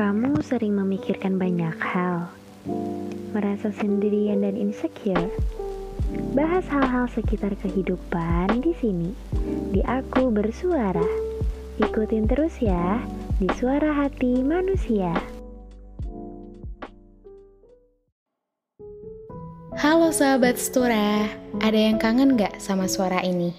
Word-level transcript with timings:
Kamu 0.00 0.40
sering 0.40 0.80
memikirkan 0.80 1.36
banyak 1.36 1.76
hal, 1.76 2.32
merasa 3.36 3.68
sendirian 3.68 4.40
dan 4.40 4.56
insecure. 4.56 5.28
Bahas 6.32 6.64
hal-hal 6.72 7.04
sekitar 7.12 7.52
kehidupan 7.60 8.64
di 8.64 8.72
sini, 8.80 9.12
di 9.68 9.84
Aku 9.84 10.32
Bersuara. 10.32 11.04
Ikutin 11.84 12.24
terus 12.24 12.64
ya, 12.64 12.96
di 13.44 13.52
Suara 13.60 13.92
Hati 13.92 14.40
Manusia. 14.40 15.12
Halo 19.76 20.16
sahabat 20.16 20.56
Stura, 20.56 21.28
ada 21.60 21.76
yang 21.76 22.00
kangen 22.00 22.40
gak 22.40 22.56
sama 22.56 22.88
suara 22.88 23.20
ini? 23.20 23.52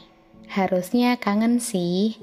Harusnya 0.49 1.21
kangen 1.21 1.61
sih. 1.61 2.17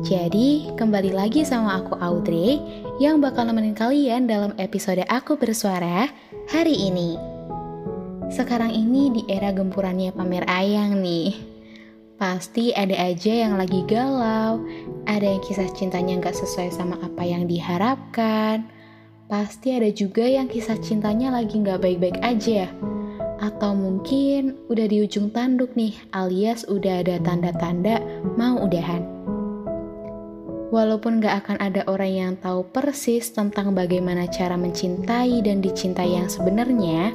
Jadi, 0.00 0.72
kembali 0.72 1.12
lagi 1.12 1.44
sama 1.44 1.76
aku 1.84 2.00
Audrey 2.00 2.56
yang 2.96 3.20
bakal 3.20 3.44
nemenin 3.44 3.76
kalian 3.76 4.24
dalam 4.24 4.56
episode 4.56 5.04
Aku 5.04 5.36
Bersuara 5.36 6.08
hari 6.48 6.88
ini. 6.88 7.20
Sekarang 8.32 8.72
ini 8.72 9.12
di 9.12 9.22
era 9.28 9.52
gempurannya 9.52 10.16
pamer 10.16 10.48
ayang 10.48 10.96
nih. 11.04 11.36
Pasti 12.16 12.72
ada 12.72 12.96
aja 13.04 13.44
yang 13.44 13.60
lagi 13.60 13.84
galau, 13.84 14.64
ada 15.04 15.28
yang 15.28 15.44
kisah 15.44 15.68
cintanya 15.76 16.24
gak 16.24 16.40
sesuai 16.40 16.72
sama 16.72 16.96
apa 17.04 17.28
yang 17.28 17.44
diharapkan. 17.44 18.64
Pasti 19.28 19.76
ada 19.76 19.92
juga 19.92 20.24
yang 20.24 20.48
kisah 20.48 20.80
cintanya 20.80 21.36
lagi 21.36 21.60
gak 21.60 21.84
baik-baik 21.84 22.16
aja. 22.24 22.64
Atau 23.44 23.76
mungkin 23.76 24.56
udah 24.72 24.88
di 24.88 25.04
ujung 25.04 25.28
tanduk 25.36 25.76
nih, 25.76 25.92
alias 26.16 26.64
udah 26.64 27.04
ada 27.04 27.20
tanda-tanda 27.20 28.00
mau 28.40 28.56
udahan. 28.56 29.31
Walaupun 30.72 31.20
gak 31.20 31.44
akan 31.44 31.56
ada 31.60 31.84
orang 31.84 32.12
yang 32.16 32.32
tahu 32.40 32.64
persis 32.64 33.28
tentang 33.28 33.76
bagaimana 33.76 34.24
cara 34.24 34.56
mencintai 34.56 35.44
dan 35.44 35.60
dicintai 35.60 36.16
yang 36.16 36.32
sebenarnya, 36.32 37.12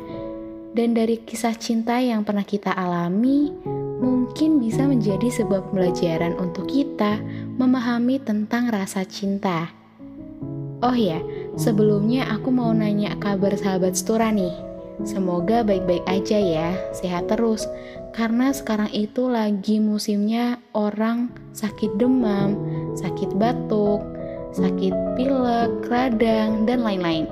dan 0.78 0.94
dari 0.94 1.18
kisah 1.26 1.58
cinta 1.58 1.98
yang 1.98 2.22
pernah 2.22 2.46
kita 2.46 2.70
alami, 2.70 3.50
mungkin 3.98 4.62
bisa 4.62 4.86
menjadi 4.86 5.42
sebuah 5.42 5.74
pembelajaran 5.74 6.38
untuk 6.38 6.70
kita 6.70 7.18
memahami 7.58 8.22
tentang 8.22 8.70
rasa 8.70 9.02
cinta. 9.10 9.74
Oh 10.86 10.94
ya, 10.94 11.18
sebelumnya 11.58 12.30
aku 12.30 12.54
mau 12.54 12.70
nanya 12.70 13.18
kabar 13.18 13.58
sahabat 13.58 13.98
Stura 13.98 14.30
nih. 14.30 14.54
Semoga 15.02 15.66
baik-baik 15.66 16.06
aja 16.06 16.38
ya, 16.38 16.70
sehat 16.94 17.26
terus 17.26 17.66
karena 18.14 18.54
sekarang 18.54 18.90
itu 18.94 19.30
lagi 19.30 19.82
musimnya 19.82 20.62
orang 20.78 21.34
sakit 21.58 21.98
demam, 21.98 22.54
sakit 22.98 23.38
batuk, 23.38 24.02
sakit 24.58 24.94
pilek, 25.14 25.86
radang, 25.86 26.66
dan 26.66 26.82
lain-lain. 26.82 27.30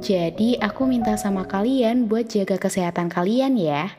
Jadi 0.00 0.56
aku 0.58 0.88
minta 0.88 1.14
sama 1.14 1.44
kalian 1.44 2.08
buat 2.08 2.26
jaga 2.26 2.56
kesehatan 2.56 3.12
kalian 3.12 3.54
ya. 3.54 3.92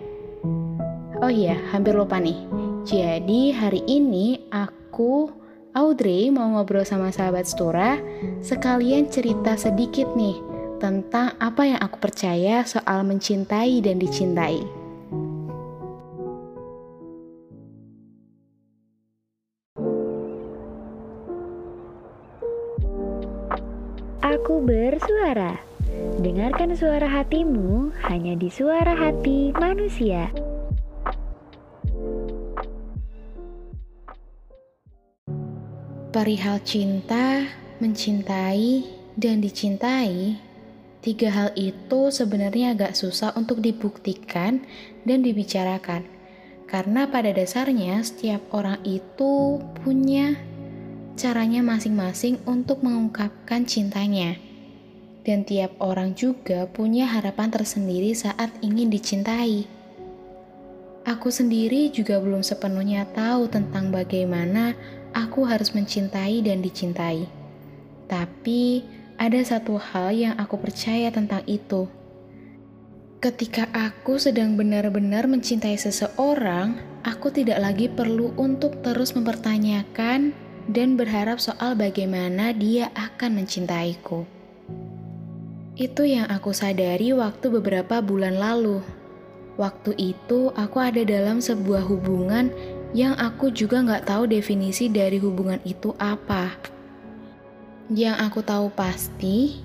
Oh 1.21 1.29
iya, 1.29 1.55
hampir 1.69 1.93
lupa 1.93 2.17
nih. 2.17 2.41
Jadi 2.81 3.53
hari 3.53 3.85
ini 3.85 4.41
aku 4.49 5.29
Audrey 5.71 6.27
mau 6.33 6.51
ngobrol 6.51 6.83
sama 6.83 7.13
sahabat 7.13 7.47
Stura, 7.47 7.95
sekalian 8.43 9.07
cerita 9.07 9.55
sedikit 9.55 10.09
nih 10.17 10.35
tentang 10.81 11.37
apa 11.37 11.63
yang 11.63 11.79
aku 11.79 12.01
percaya 12.01 12.65
soal 12.65 13.05
mencintai 13.05 13.79
dan 13.85 14.01
dicintai. 14.01 14.80
Aku 24.21 24.61
bersuara. 24.61 25.57
Dengarkan 26.21 26.77
suara 26.77 27.09
hatimu 27.09 27.89
hanya 28.05 28.37
di 28.37 28.53
suara 28.53 28.93
hati 28.93 29.49
manusia. 29.57 30.29
Perihal 36.13 36.61
cinta, 36.61 37.49
mencintai, 37.81 38.85
dan 39.17 39.41
dicintai, 39.41 40.37
tiga 41.01 41.33
hal 41.33 41.49
itu 41.57 42.13
sebenarnya 42.13 42.77
agak 42.77 42.93
susah 42.93 43.33
untuk 43.33 43.57
dibuktikan 43.57 44.61
dan 45.01 45.25
dibicarakan. 45.25 46.05
Karena 46.69 47.09
pada 47.09 47.33
dasarnya 47.33 48.05
setiap 48.05 48.45
orang 48.53 48.77
itu 48.85 49.57
punya 49.81 50.37
caranya 51.15 51.63
masing-masing 51.65 52.39
untuk 52.47 52.83
mengungkapkan 52.83 53.67
cintanya. 53.67 54.37
Dan 55.21 55.45
tiap 55.45 55.77
orang 55.77 56.17
juga 56.17 56.65
punya 56.65 57.05
harapan 57.05 57.53
tersendiri 57.53 58.11
saat 58.17 58.49
ingin 58.65 58.89
dicintai. 58.89 59.69
Aku 61.05 61.33
sendiri 61.33 61.89
juga 61.89 62.21
belum 62.21 62.45
sepenuhnya 62.45 63.09
tahu 63.13 63.49
tentang 63.49 63.89
bagaimana 63.89 64.77
aku 65.13 65.45
harus 65.45 65.73
mencintai 65.73 66.45
dan 66.45 66.61
dicintai. 66.61 67.25
Tapi 68.05 68.85
ada 69.21 69.37
satu 69.45 69.77
hal 69.77 70.13
yang 70.13 70.33
aku 70.37 70.57
percaya 70.57 71.13
tentang 71.13 71.45
itu. 71.45 71.85
Ketika 73.21 73.69
aku 73.69 74.17
sedang 74.17 74.57
benar-benar 74.57 75.29
mencintai 75.29 75.77
seseorang, 75.77 76.81
aku 77.05 77.29
tidak 77.29 77.61
lagi 77.61 77.85
perlu 77.85 78.33
untuk 78.33 78.81
terus 78.81 79.13
mempertanyakan 79.13 80.33
dan 80.69 80.99
berharap 80.99 81.41
soal 81.41 81.73
bagaimana 81.73 82.53
dia 82.53 82.93
akan 82.93 83.41
mencintaiku. 83.41 84.27
Itu 85.79 86.05
yang 86.05 86.27
aku 86.27 86.53
sadari 86.53 87.15
waktu 87.15 87.47
beberapa 87.49 88.03
bulan 88.03 88.37
lalu. 88.37 88.83
Waktu 89.57 89.97
itu 89.97 90.53
aku 90.53 90.77
ada 90.77 91.01
dalam 91.01 91.41
sebuah 91.41 91.87
hubungan 91.87 92.53
yang 92.91 93.15
aku 93.15 93.49
juga 93.49 93.79
nggak 93.79 94.05
tahu 94.05 94.27
definisi 94.27 94.91
dari 94.91 95.17
hubungan 95.17 95.57
itu 95.63 95.95
apa. 95.95 96.51
Yang 97.91 98.15
aku 98.19 98.39
tahu 98.43 98.67
pasti, 98.71 99.63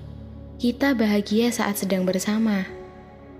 kita 0.57 0.97
bahagia 0.97 1.53
saat 1.53 1.77
sedang 1.77 2.07
bersama. 2.07 2.65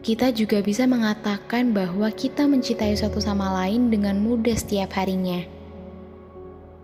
Kita 0.06 0.29
juga 0.31 0.62
bisa 0.62 0.85
mengatakan 0.85 1.73
bahwa 1.73 2.07
kita 2.13 2.46
mencintai 2.46 2.96
satu 2.96 3.19
sama 3.19 3.51
lain 3.63 3.90
dengan 3.90 4.22
mudah 4.22 4.56
setiap 4.56 4.96
harinya. 4.96 5.56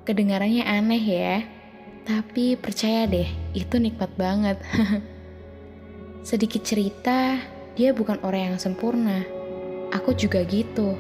Kedengarannya 0.04 0.68
aneh 0.68 1.00
ya, 1.00 1.36
tapi 2.04 2.60
percaya 2.60 3.08
deh, 3.08 3.28
itu 3.56 3.80
nikmat 3.80 4.12
banget. 4.20 4.60
Sedikit 6.28 6.60
cerita, 6.68 7.40
dia 7.80 7.96
bukan 7.96 8.20
orang 8.20 8.52
yang 8.52 8.60
sempurna. 8.60 9.24
Aku 9.96 10.12
juga 10.12 10.44
gitu. 10.44 11.00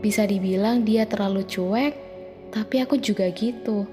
Bisa 0.00 0.24
dibilang 0.24 0.80
dia 0.88 1.04
terlalu 1.04 1.44
cuek, 1.44 1.92
tapi 2.56 2.80
aku 2.80 2.96
juga 2.96 3.28
gitu. 3.36 3.84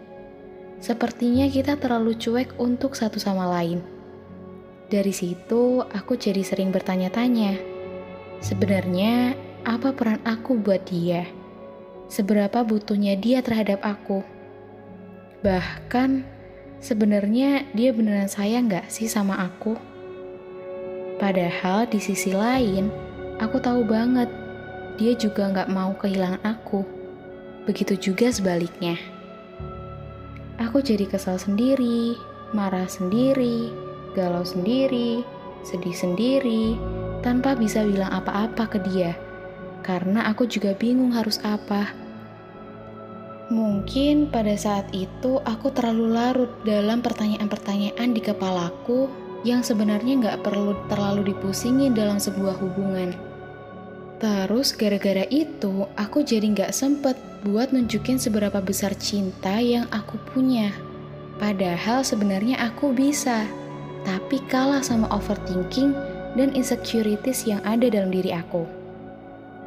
Sepertinya 0.80 1.44
kita 1.52 1.76
terlalu 1.76 2.16
cuek 2.16 2.56
untuk 2.64 2.96
satu 2.96 3.20
sama 3.20 3.44
lain. 3.60 3.84
Dari 4.88 5.12
situ, 5.12 5.84
aku 5.84 6.16
jadi 6.16 6.48
sering 6.48 6.72
bertanya-tanya, 6.72 7.60
sebenarnya 8.40 9.36
apa 9.68 9.92
peran 9.92 10.24
aku 10.24 10.56
buat 10.56 10.88
dia? 10.88 11.43
Seberapa 12.14 12.62
butuhnya 12.62 13.18
dia 13.18 13.42
terhadap 13.42 13.82
aku. 13.82 14.22
Bahkan, 15.42 16.22
sebenarnya 16.78 17.66
dia 17.74 17.90
beneran 17.90 18.30
sayang 18.30 18.70
gak 18.70 18.86
sih 18.94 19.10
sama 19.10 19.42
aku? 19.42 19.74
Padahal 21.18 21.90
di 21.90 21.98
sisi 21.98 22.38
lain, 22.38 22.94
aku 23.42 23.58
tahu 23.58 23.82
banget 23.82 24.30
dia 25.02 25.18
juga 25.18 25.50
gak 25.50 25.74
mau 25.74 25.98
kehilangan 25.98 26.46
aku. 26.46 26.86
Begitu 27.66 27.98
juga 27.98 28.30
sebaliknya. 28.30 28.94
Aku 30.62 30.86
jadi 30.86 31.10
kesal 31.10 31.42
sendiri, 31.42 32.14
marah 32.54 32.86
sendiri, 32.86 33.74
galau 34.14 34.46
sendiri, 34.46 35.26
sedih 35.66 35.98
sendiri, 35.98 36.78
tanpa 37.26 37.58
bisa 37.58 37.82
bilang 37.82 38.14
apa-apa 38.14 38.70
ke 38.70 38.78
dia. 38.86 39.18
Karena 39.82 40.30
aku 40.30 40.46
juga 40.46 40.78
bingung 40.78 41.12
harus 41.18 41.42
apa. 41.42 42.03
Mungkin 43.52 44.32
pada 44.32 44.56
saat 44.56 44.88
itu 44.96 45.44
aku 45.44 45.68
terlalu 45.76 46.16
larut 46.16 46.52
dalam 46.64 47.04
pertanyaan-pertanyaan 47.04 48.16
di 48.16 48.22
kepalaku 48.24 49.12
yang 49.44 49.60
sebenarnya 49.60 50.16
nggak 50.24 50.40
perlu 50.48 50.72
terlalu 50.88 51.36
dipusingin 51.36 51.92
dalam 51.92 52.16
sebuah 52.16 52.56
hubungan. 52.64 53.12
Terus 54.24 54.72
gara-gara 54.72 55.28
itu 55.28 55.84
aku 56.00 56.24
jadi 56.24 56.48
nggak 56.56 56.72
sempet 56.72 57.20
buat 57.44 57.76
nunjukin 57.76 58.16
seberapa 58.16 58.64
besar 58.64 58.96
cinta 58.96 59.60
yang 59.60 59.84
aku 59.92 60.16
punya. 60.32 60.72
Padahal 61.36 62.08
sebenarnya 62.08 62.56
aku 62.64 62.96
bisa, 62.96 63.44
tapi 64.08 64.40
kalah 64.48 64.80
sama 64.80 65.12
overthinking 65.12 65.92
dan 66.40 66.56
insecurities 66.56 67.44
yang 67.44 67.60
ada 67.68 67.92
dalam 67.92 68.16
diri 68.16 68.32
aku. 68.32 68.64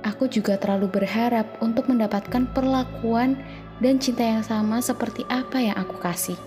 Aku 0.09 0.25
juga 0.31 0.57
terlalu 0.57 0.89
berharap 0.89 1.45
untuk 1.61 1.93
mendapatkan 1.93 2.49
perlakuan 2.57 3.37
dan 3.81 4.01
cinta 4.01 4.25
yang 4.25 4.41
sama 4.41 4.81
seperti 4.81 5.27
apa 5.29 5.61
yang 5.61 5.77
aku 5.77 6.01
kasih. 6.01 6.39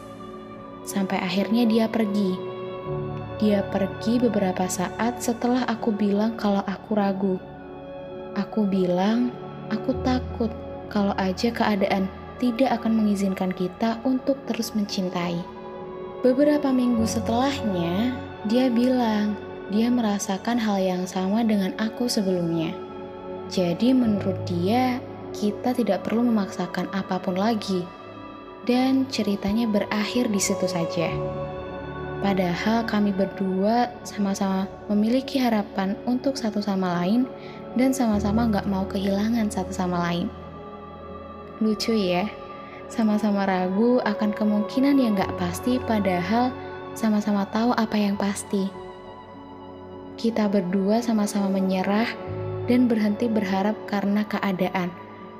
Sampai 0.85 1.21
akhirnya 1.21 1.69
dia 1.69 1.85
pergi, 1.85 2.33
Dia 3.39 3.63
pergi 3.71 4.19
beberapa 4.19 4.67
saat 4.67 5.23
setelah 5.23 5.63
aku 5.63 5.95
bilang 5.95 6.35
kalau 6.35 6.59
aku 6.67 6.91
ragu. 6.91 7.35
Aku 8.35 8.67
bilang, 8.67 9.31
aku 9.71 9.95
takut 10.03 10.51
kalau 10.91 11.15
aja 11.15 11.47
keadaan 11.47 12.11
tidak 12.35 12.75
akan 12.81 12.99
mengizinkan 12.99 13.55
kita 13.55 13.95
untuk 14.03 14.35
terus 14.43 14.75
mencintai. 14.75 15.39
Beberapa 16.19 16.67
minggu 16.67 17.07
setelahnya, 17.07 18.11
dia 18.51 18.67
bilang 18.67 19.39
dia 19.71 19.87
merasakan 19.87 20.59
hal 20.59 20.75
yang 20.81 21.03
sama 21.07 21.39
dengan 21.45 21.71
aku 21.79 22.11
sebelumnya. 22.11 22.75
Jadi, 23.47 23.95
menurut 23.95 24.35
dia, 24.43 24.99
kita 25.33 25.75
tidak 25.75 26.05
perlu 26.07 26.25
memaksakan 26.25 26.89
apa 26.93 27.21
pun 27.21 27.37
lagi, 27.37 27.85
dan 28.67 29.07
ceritanya 29.09 29.65
berakhir 29.69 30.29
di 30.29 30.41
situ 30.41 30.65
saja. 30.69 31.09
Padahal 32.19 32.83
kami 32.83 33.15
berdua 33.15 33.87
sama-sama 34.03 34.67
memiliki 34.91 35.39
harapan 35.39 35.95
untuk 36.03 36.35
satu 36.35 36.59
sama 36.59 36.99
lain 36.99 37.23
dan 37.79 37.95
sama-sama 37.95 38.43
nggak 38.51 38.67
mau 38.67 38.83
kehilangan 38.91 39.47
satu 39.47 39.71
sama 39.71 40.03
lain. 40.11 40.27
Lucu 41.63 41.95
ya, 41.95 42.27
sama-sama 42.91 43.47
ragu 43.47 44.03
akan 44.03 44.35
kemungkinan 44.35 44.99
yang 44.99 45.15
nggak 45.15 45.31
pasti 45.39 45.79
padahal 45.87 46.51
sama-sama 46.91 47.47
tahu 47.47 47.71
apa 47.79 47.95
yang 47.95 48.19
pasti. 48.19 48.67
Kita 50.19 50.51
berdua 50.51 50.99
sama-sama 50.99 51.47
menyerah 51.47 52.11
dan 52.67 52.91
berhenti 52.91 53.31
berharap 53.31 53.79
karena 53.87 54.27
keadaan, 54.27 54.91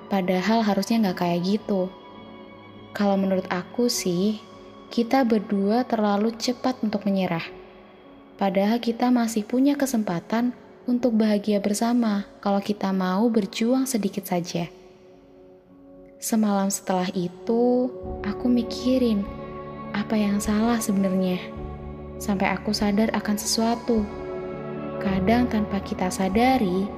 padahal 0.09 0.65
harusnya 0.65 0.99
nggak 1.07 1.19
kayak 1.23 1.39
gitu. 1.45 1.87
Kalau 2.97 3.15
menurut 3.15 3.45
aku 3.53 3.87
sih, 3.87 4.41
kita 4.89 5.21
berdua 5.21 5.85
terlalu 5.85 6.33
cepat 6.35 6.81
untuk 6.81 7.05
menyerah. 7.05 7.45
Padahal 8.41 8.81
kita 8.81 9.13
masih 9.13 9.45
punya 9.45 9.77
kesempatan 9.77 10.51
untuk 10.89 11.13
bahagia 11.13 11.61
bersama 11.61 12.25
kalau 12.41 12.57
kita 12.57 12.89
mau 12.89 13.29
berjuang 13.29 13.85
sedikit 13.85 14.25
saja. 14.25 14.65
Semalam 16.19 16.67
setelah 16.73 17.07
itu, 17.13 17.87
aku 18.25 18.49
mikirin 18.49 19.23
apa 19.93 20.17
yang 20.17 20.41
salah 20.41 20.81
sebenarnya. 20.81 21.39
Sampai 22.19 22.51
aku 22.51 22.75
sadar 22.75 23.07
akan 23.15 23.37
sesuatu. 23.39 24.03
Kadang 24.99 25.47
tanpa 25.47 25.79
kita 25.79 26.11
sadari, 26.11 26.89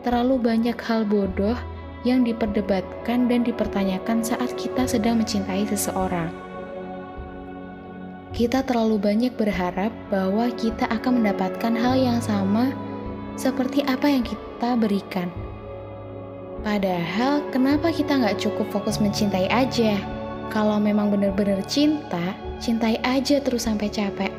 terlalu 0.00 0.40
banyak 0.40 0.78
hal 0.80 1.04
bodoh 1.04 1.58
yang 2.06 2.24
diperdebatkan 2.24 3.28
dan 3.28 3.44
dipertanyakan 3.44 4.24
saat 4.24 4.56
kita 4.56 4.88
sedang 4.88 5.20
mencintai 5.20 5.68
seseorang 5.68 6.50
kita 8.30 8.62
terlalu 8.62 8.96
banyak 8.96 9.34
berharap 9.34 9.90
bahwa 10.06 10.46
kita 10.54 10.86
akan 10.86 11.22
mendapatkan 11.22 11.74
hal 11.74 11.98
yang 11.98 12.22
sama 12.22 12.70
seperti 13.34 13.82
apa 13.84 14.06
yang 14.06 14.22
kita 14.22 14.78
berikan. 14.78 15.26
Padahal, 16.60 17.42
kenapa 17.50 17.90
kita 17.90 18.20
nggak 18.20 18.38
cukup 18.38 18.68
fokus 18.70 19.00
mencintai 19.00 19.48
aja? 19.50 19.96
Kalau 20.52 20.78
memang 20.78 21.08
benar-benar 21.08 21.64
cinta, 21.66 22.36
cintai 22.62 23.00
aja 23.00 23.40
terus 23.40 23.64
sampai 23.64 23.88
capek. 23.88 24.30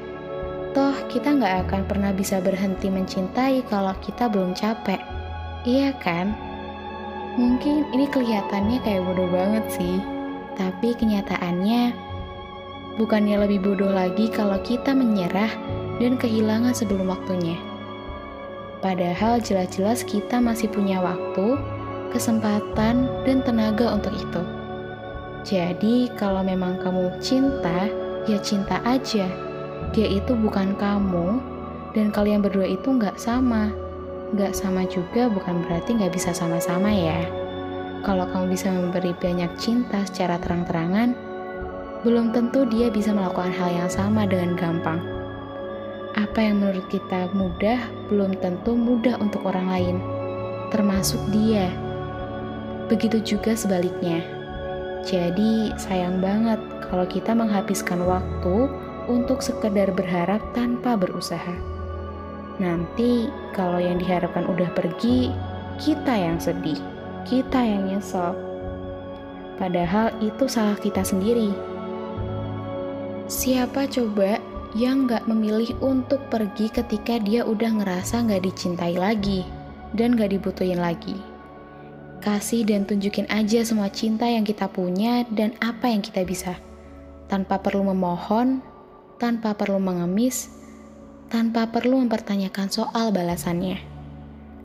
Toh, 0.72 0.96
kita 1.12 1.36
nggak 1.36 1.68
akan 1.68 1.82
pernah 1.90 2.16
bisa 2.16 2.40
berhenti 2.40 2.88
mencintai 2.88 3.66
kalau 3.68 3.92
kita 4.00 4.32
belum 4.32 4.56
capek. 4.56 5.02
Iya 5.68 5.92
kan? 6.00 6.51
Mungkin 7.40 7.88
ini 7.96 8.08
kelihatannya 8.12 8.84
kayak 8.84 9.08
bodoh 9.08 9.30
banget 9.32 9.64
sih, 9.72 10.04
tapi 10.60 10.92
kenyataannya 10.96 12.12
Bukannya 13.00 13.48
lebih 13.48 13.64
bodoh 13.64 13.88
lagi 13.88 14.28
kalau 14.28 14.60
kita 14.60 14.92
menyerah 14.92 15.50
dan 16.04 16.20
kehilangan 16.20 16.76
sebelum 16.76 17.08
waktunya. 17.08 17.56
Padahal 18.84 19.40
jelas-jelas 19.40 20.04
kita 20.04 20.44
masih 20.44 20.68
punya 20.68 21.00
waktu, 21.00 21.56
kesempatan, 22.12 23.08
dan 23.24 23.38
tenaga 23.48 23.96
untuk 23.96 24.12
itu. 24.12 24.44
Jadi, 25.48 26.12
kalau 26.20 26.44
memang 26.44 26.84
kamu 26.84 27.16
cinta, 27.24 27.88
ya 28.28 28.38
cinta 28.44 28.84
aja. 28.84 29.30
Dia 29.96 30.08
itu 30.12 30.36
bukan 30.36 30.76
kamu, 30.76 31.40
dan 31.96 32.12
kalian 32.12 32.44
berdua 32.44 32.68
itu 32.68 32.92
nggak 32.92 33.16
sama. 33.16 33.72
Nggak 34.32 34.56
sama 34.56 34.88
juga 34.88 35.28
bukan 35.28 35.60
berarti 35.68 36.00
nggak 36.00 36.16
bisa 36.16 36.32
sama-sama 36.32 36.88
ya. 36.88 37.20
Kalau 38.02 38.26
kamu 38.32 38.56
bisa 38.56 38.72
memberi 38.72 39.12
banyak 39.12 39.52
cinta 39.60 40.02
secara 40.08 40.40
terang-terangan, 40.40 41.14
belum 42.02 42.34
tentu 42.34 42.66
dia 42.66 42.90
bisa 42.90 43.14
melakukan 43.14 43.54
hal 43.54 43.70
yang 43.76 43.92
sama 43.92 44.26
dengan 44.26 44.58
gampang. 44.58 45.04
Apa 46.18 46.44
yang 46.44 46.64
menurut 46.64 46.88
kita 46.90 47.30
mudah, 47.36 47.78
belum 48.10 48.40
tentu 48.42 48.74
mudah 48.74 49.20
untuk 49.22 49.46
orang 49.46 49.68
lain, 49.70 49.98
termasuk 50.74 51.22
dia. 51.30 51.70
Begitu 52.90 53.36
juga 53.36 53.54
sebaliknya. 53.54 54.24
Jadi, 55.06 55.76
sayang 55.78 56.20
banget 56.20 56.60
kalau 56.90 57.08
kita 57.08 57.32
menghabiskan 57.32 58.04
waktu 58.04 58.68
untuk 59.08 59.40
sekedar 59.40 59.92
berharap 59.94 60.42
tanpa 60.52 61.00
berusaha. 61.00 61.71
Nanti, 62.60 63.30
kalau 63.56 63.80
yang 63.80 64.02
diharapkan 64.02 64.50
udah 64.50 64.68
pergi, 64.76 65.32
kita 65.80 66.12
yang 66.12 66.42
sedih, 66.42 66.78
kita 67.24 67.62
yang 67.62 67.88
nyesel. 67.88 68.34
Padahal 69.56 70.10
itu 70.20 70.50
salah 70.50 70.76
kita 70.76 71.06
sendiri 71.06 71.54
Siapa 73.32 73.88
coba 73.88 74.44
yang 74.76 75.08
gak 75.08 75.24
memilih 75.24 75.72
untuk 75.80 76.20
pergi 76.28 76.68
ketika 76.68 77.16
dia 77.16 77.48
udah 77.48 77.80
ngerasa 77.80 78.28
gak 78.28 78.44
dicintai 78.44 79.00
lagi 79.00 79.48
dan 79.96 80.20
gak 80.20 80.36
dibutuhin 80.36 80.84
lagi? 80.84 81.16
Kasih 82.20 82.68
dan 82.68 82.84
tunjukin 82.84 83.32
aja 83.32 83.64
semua 83.64 83.88
cinta 83.88 84.28
yang 84.28 84.44
kita 84.44 84.68
punya 84.68 85.24
dan 85.32 85.56
apa 85.64 85.88
yang 85.88 86.04
kita 86.04 86.28
bisa. 86.28 86.60
Tanpa 87.32 87.56
perlu 87.56 87.88
memohon, 87.96 88.60
tanpa 89.16 89.56
perlu 89.56 89.80
mengemis, 89.80 90.52
tanpa 91.32 91.72
perlu 91.72 92.04
mempertanyakan 92.04 92.68
soal 92.68 93.16
balasannya. 93.16 93.80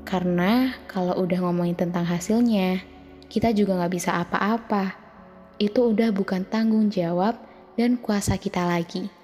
Karena 0.03 0.75
kalau 0.91 1.15
udah 1.23 1.47
ngomongin 1.47 1.79
tentang 1.79 2.03
hasilnya, 2.03 2.83
kita 3.31 3.55
juga 3.55 3.79
gak 3.79 3.95
bisa 3.95 4.19
apa-apa. 4.19 4.99
Itu 5.63 5.95
udah 5.95 6.11
bukan 6.11 6.43
tanggung 6.43 6.91
jawab 6.91 7.39
dan 7.79 7.95
kuasa 8.03 8.35
kita 8.35 8.67
lagi. 8.67 9.16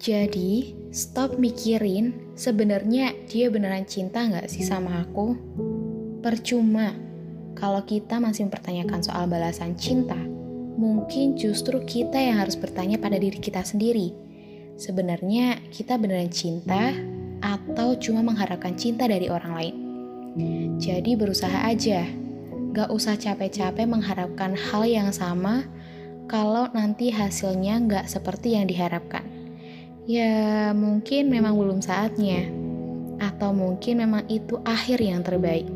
Jadi, 0.00 0.72
stop 0.96 1.36
mikirin 1.36 2.32
sebenarnya 2.32 3.12
dia 3.28 3.52
beneran 3.52 3.84
cinta 3.84 4.24
nggak 4.24 4.48
sih 4.48 4.64
sama 4.64 5.04
aku? 5.04 5.36
Percuma 6.24 6.96
kalau 7.52 7.84
kita 7.84 8.16
masih 8.16 8.48
mempertanyakan 8.48 9.04
soal 9.04 9.28
balasan 9.28 9.76
cinta 9.76 10.16
mungkin 10.80 11.36
justru 11.36 11.84
kita 11.84 12.16
yang 12.16 12.40
harus 12.40 12.56
bertanya 12.56 12.96
pada 12.96 13.20
diri 13.20 13.36
kita 13.36 13.60
sendiri. 13.60 14.16
Sebenarnya 14.80 15.60
kita 15.68 16.00
beneran 16.00 16.32
cinta 16.32 16.96
atau 17.44 17.92
cuma 18.00 18.24
mengharapkan 18.24 18.72
cinta 18.80 19.04
dari 19.04 19.28
orang 19.28 19.52
lain? 19.52 19.74
Jadi 20.80 21.12
berusaha 21.12 21.68
aja, 21.68 22.08
gak 22.72 22.88
usah 22.88 23.20
capek-capek 23.20 23.84
mengharapkan 23.84 24.56
hal 24.56 24.88
yang 24.88 25.12
sama 25.12 25.68
kalau 26.24 26.72
nanti 26.72 27.12
hasilnya 27.12 27.84
gak 27.84 28.08
seperti 28.08 28.56
yang 28.56 28.64
diharapkan. 28.64 29.39
Ya 30.10 30.74
mungkin 30.74 31.30
memang 31.30 31.54
belum 31.54 31.78
saatnya, 31.78 32.50
atau 33.22 33.54
mungkin 33.54 34.02
memang 34.02 34.26
itu 34.26 34.58
akhir 34.66 34.98
yang 34.98 35.22
terbaik. 35.22 35.70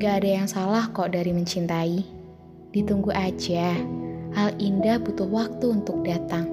Gak 0.00 0.24
ada 0.24 0.30
yang 0.40 0.48
salah 0.48 0.88
kok 0.88 1.12
dari 1.12 1.28
mencintai. 1.36 2.00
Ditunggu 2.72 3.12
aja 3.12 3.76
hal 4.32 4.56
indah 4.56 4.96
butuh 4.96 5.28
waktu 5.28 5.76
untuk 5.76 6.00
datang. 6.08 6.48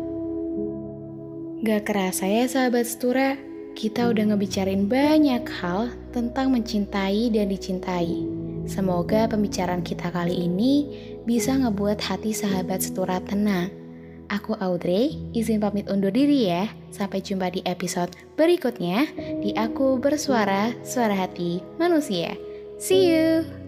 Gak 1.64 1.88
kerasa 1.88 2.28
ya 2.28 2.44
sahabat 2.52 2.84
setura, 2.84 3.40
kita 3.72 4.12
udah 4.12 4.36
ngebicarain 4.36 4.92
banyak 4.92 5.48
hal 5.64 5.96
tentang 6.12 6.52
mencintai 6.52 7.32
dan 7.32 7.48
dicintai. 7.48 8.28
Semoga 8.68 9.32
pembicaraan 9.32 9.80
kita 9.80 10.12
kali 10.12 10.44
ini 10.44 10.92
bisa 11.24 11.56
ngebuat 11.56 12.04
hati 12.04 12.36
sahabat 12.36 12.84
setura 12.84 13.24
tenang. 13.24 13.81
Aku 14.32 14.56
Audrey, 14.64 15.20
izin 15.36 15.60
pamit 15.60 15.92
undur 15.92 16.10
diri 16.16 16.48
ya. 16.48 16.72
Sampai 16.88 17.20
jumpa 17.20 17.52
di 17.52 17.60
episode 17.68 18.16
berikutnya 18.40 19.04
di 19.44 19.52
Aku 19.60 20.00
Bersuara, 20.00 20.72
Suara 20.88 21.14
Hati 21.14 21.60
Manusia. 21.76 22.34
See 22.80 23.12
you! 23.12 23.61